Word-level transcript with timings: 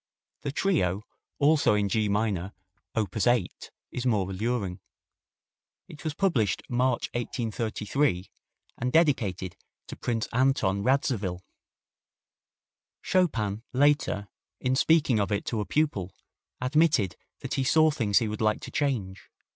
The 0.41 0.51
trio, 0.51 1.03
also 1.37 1.75
in 1.75 1.87
G 1.87 2.09
minor, 2.09 2.53
op. 2.95 3.15
8, 3.15 3.69
is 3.91 4.03
more 4.03 4.27
alluring. 4.31 4.79
It 5.87 6.03
was 6.03 6.15
published 6.15 6.63
March, 6.67 7.07
1833, 7.13 8.31
and 8.79 8.91
dedicated 8.91 9.55
to 9.85 9.95
Prince 9.95 10.27
Anton 10.33 10.81
Radziwill. 10.81 11.41
Chopin 13.03 13.61
later, 13.73 14.27
in 14.59 14.75
speaking 14.75 15.19
of 15.19 15.31
it 15.31 15.45
to 15.45 15.61
a 15.61 15.65
pupil, 15.67 16.11
admitted 16.59 17.15
that 17.41 17.53
he 17.53 17.63
saw 17.63 17.91
things 17.91 18.17
he 18.17 18.27
would 18.27 18.41
like 18.41 18.61
to 18.61 18.71
change. 18.71 19.29